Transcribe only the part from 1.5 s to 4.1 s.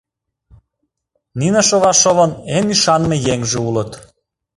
Шовашовын эн ӱшаныме еҥже улыт.